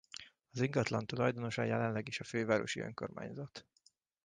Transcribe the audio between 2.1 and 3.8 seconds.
a Fővárosi Önkormányzat.